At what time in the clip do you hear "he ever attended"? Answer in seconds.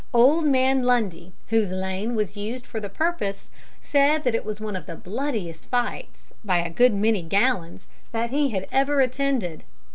8.31-9.63